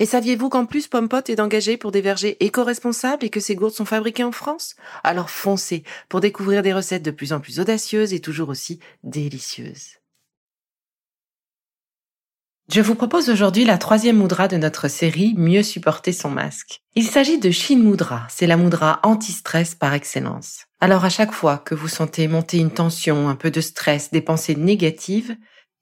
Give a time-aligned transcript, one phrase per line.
[0.00, 3.74] Et saviez-vous qu'en plus Pompot est engagé pour des vergers éco-responsables et que ces gourdes
[3.74, 4.76] sont fabriquées en France?
[5.02, 9.98] Alors foncez pour découvrir des recettes de plus en plus audacieuses et toujours aussi délicieuses.
[12.70, 16.82] Je vous propose aujourd'hui la troisième moudra de notre série Mieux supporter son masque.
[16.94, 20.66] Il s'agit de Shin Mudra, c'est la moudra anti-stress par excellence.
[20.78, 24.20] Alors à chaque fois que vous sentez monter une tension, un peu de stress, des
[24.20, 25.34] pensées négatives,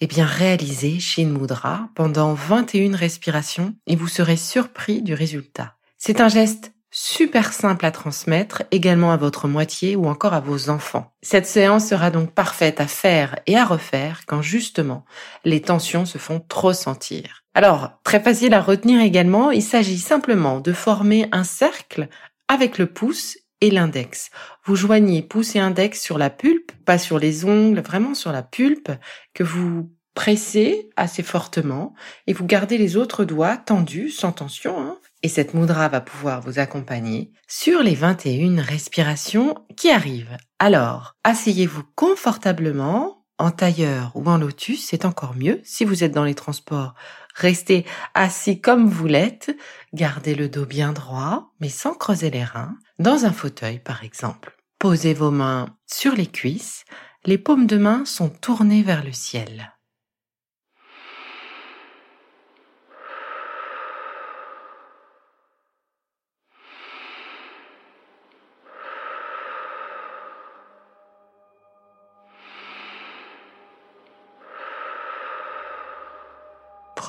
[0.00, 5.76] eh bien, réalisez Shin Mudra pendant 21 respirations et vous serez surpris du résultat.
[5.98, 10.70] C'est un geste super simple à transmettre également à votre moitié ou encore à vos
[10.70, 11.12] enfants.
[11.22, 15.04] Cette séance sera donc parfaite à faire et à refaire quand justement
[15.44, 17.42] les tensions se font trop sentir.
[17.54, 22.08] Alors, très facile à retenir également, il s'agit simplement de former un cercle
[22.48, 24.30] avec le pouce et l'index.
[24.64, 28.42] Vous joignez pouce et index sur la pulpe, pas sur les ongles, vraiment sur la
[28.42, 28.90] pulpe,
[29.32, 31.94] que vous pressez assez fortement
[32.26, 34.80] et vous gardez les autres doigts tendus, sans tension.
[34.80, 34.98] Hein.
[35.22, 40.36] Et cette moudra va pouvoir vous accompagner sur les 21 respirations qui arrivent.
[40.58, 45.60] Alors, asseyez-vous confortablement, en tailleur ou en lotus, c'est encore mieux.
[45.64, 46.94] Si vous êtes dans les transports,
[47.34, 47.84] restez
[48.14, 49.56] assis comme vous l'êtes,
[49.92, 54.56] gardez le dos bien droit, mais sans creuser les reins, dans un fauteuil par exemple.
[54.78, 56.84] Posez vos mains sur les cuisses,
[57.24, 59.73] les paumes de main sont tournées vers le ciel.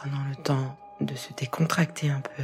[0.06, 2.44] Prenons le temps de se décontracter un peu.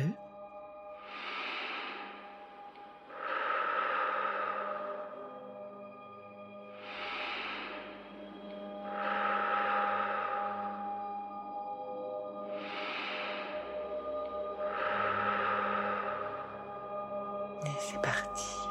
[17.79, 18.70] C'est parti.